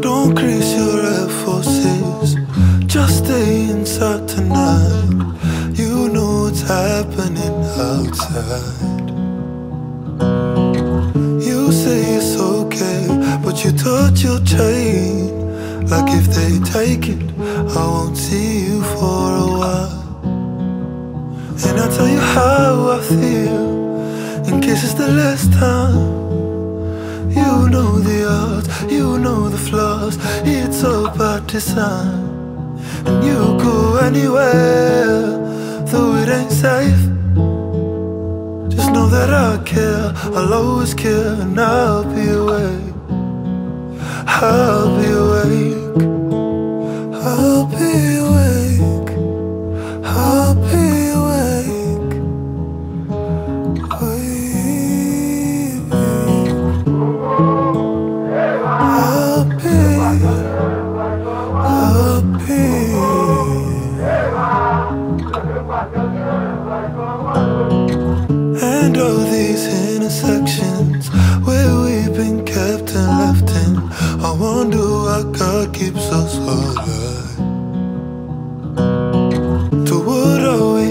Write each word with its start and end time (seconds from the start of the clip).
Don't 0.00 0.34
crease 0.36 0.74
your 0.74 1.06
Air 1.06 1.28
just 2.86 3.24
stay 3.24 3.70
inside 3.70 4.26
tonight. 4.26 5.14
You 5.74 6.08
know 6.08 6.42
what's 6.42 6.62
happening 6.62 7.54
outside. 7.78 9.00
You 11.46 11.70
say 11.70 12.00
it's 12.16 12.36
okay, 12.36 13.06
but 13.44 13.64
you 13.64 13.70
touch 13.70 14.24
your 14.24 14.40
chain. 14.40 15.30
Like 15.86 16.10
if 16.12 16.26
they 16.34 16.58
take 16.78 17.08
it, 17.08 17.22
I 17.76 17.86
won't 17.86 18.16
see 18.16 18.66
you 18.66 18.82
for 18.82 19.36
a 19.36 19.48
while. 19.60 20.02
And 21.64 21.80
I'll 21.80 21.92
tell 21.96 22.08
you 22.08 22.18
how 22.18 22.90
I 22.90 23.00
feel 23.00 23.51
case 24.82 24.90
it's 24.90 24.98
the 24.98 25.08
last 25.08 25.52
time. 25.52 27.30
You 27.30 27.68
know 27.68 27.98
the 27.98 28.26
odds, 28.28 28.68
you 28.92 29.18
know 29.18 29.48
the 29.48 29.58
flaws, 29.58 30.18
it's 30.44 30.84
all 30.84 31.08
design. 31.46 32.78
And 33.06 33.24
you 33.24 33.38
go 33.62 33.96
anywhere, 33.96 35.38
though 35.86 36.16
it 36.16 36.28
ain't 36.28 36.52
safe. 36.52 37.02
Just 38.74 38.92
know 38.92 39.08
that 39.08 39.30
I 39.30 39.62
care, 39.64 40.12
I'll 40.36 40.54
always 40.54 40.94
care, 40.94 41.34
and 41.42 41.58
I'll 41.58 42.04
be 42.14 42.28
awake. 42.28 42.94
I'll 44.26 44.88
be 44.98 45.08
awake. 45.22 46.21
These 68.94 69.94
intersections 69.96 71.08
where 71.46 71.80
we've 71.80 72.14
been 72.14 72.44
kept 72.44 72.94
and 72.94 73.08
left 73.22 73.48
in. 73.64 73.78
I 74.20 74.32
wonder 74.38 74.76
why 74.76 75.22
God 75.32 75.74
keeps 75.74 76.12
us 76.12 76.36
what 80.04 80.40
are 80.44 80.74
we 80.74 80.88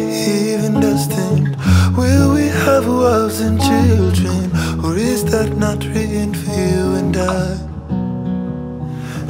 even 0.53 0.79
destined? 0.79 1.55
Will 1.95 2.33
we 2.33 2.47
have 2.65 2.87
wives 2.87 3.39
and 3.39 3.59
children? 3.61 4.49
Or 4.83 4.97
is 4.97 5.23
that 5.31 5.55
not 5.57 5.85
written 5.85 6.33
for 6.33 6.51
you 6.51 6.95
and 7.01 7.15
I? 7.15 7.57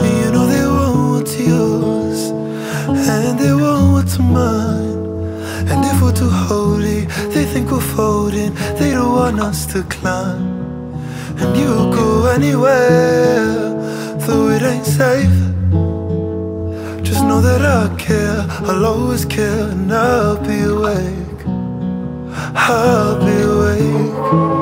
You 0.08 0.32
know 0.32 0.46
they 0.48 0.66
want 0.66 1.12
what's 1.12 1.36
yours, 1.40 2.30
and 2.88 3.38
they 3.38 3.54
want 3.54 3.92
what's 3.94 4.18
mine. 4.18 4.92
And 5.70 5.86
if 5.86 6.02
we're 6.02 6.14
too 6.14 6.30
holy, 6.30 7.02
they 7.34 7.46
think 7.46 7.72
we're 7.72 7.80
They 8.32 8.92
don't 8.92 9.12
want 9.12 9.42
us 9.42 9.66
to 9.74 9.84
climb. 9.84 10.62
And 11.38 11.58
you 11.58 11.68
go 11.94 12.28
anywhere, 12.28 13.46
though 14.26 14.48
it 14.50 14.62
ain't 14.62 14.86
safe. 14.86 15.38
Just 17.04 17.26
know 17.26 17.42
that 17.42 17.62
I 17.62 17.94
care, 17.98 18.46
I'll 18.70 18.86
always 18.86 19.26
care, 19.26 19.68
and 19.72 19.92
I'll 19.92 20.38
be 20.38 20.62
awake. 20.62 21.42
I'll 22.56 23.20
be 23.20 23.36
awake. 23.42 24.61